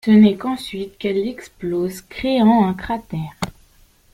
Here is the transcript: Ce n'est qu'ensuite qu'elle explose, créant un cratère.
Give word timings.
Ce 0.03 0.09
n'est 0.09 0.35
qu'ensuite 0.35 0.97
qu'elle 0.97 1.27
explose, 1.27 2.01
créant 2.01 2.65
un 2.65 2.73
cratère. 2.73 3.33